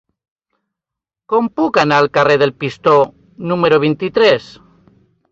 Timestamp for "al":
2.03-2.09